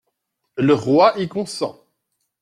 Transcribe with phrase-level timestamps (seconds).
[0.57, 1.79] Le roi y consent.